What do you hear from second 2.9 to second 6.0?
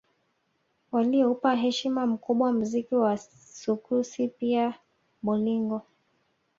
wa sukusi pia bolingo